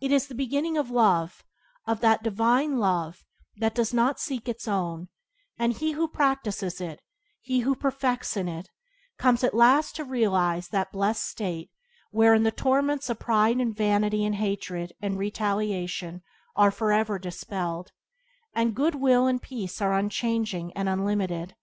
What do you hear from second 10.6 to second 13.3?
that blessed state wherein the torments of